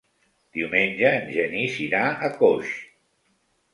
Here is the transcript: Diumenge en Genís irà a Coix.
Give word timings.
Diumenge 0.59 1.11
en 1.19 1.29
Genís 1.35 1.77
irà 1.89 2.01
a 2.29 2.33
Coix. 2.41 2.73